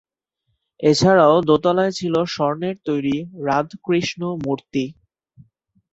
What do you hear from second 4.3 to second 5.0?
মূর্তি।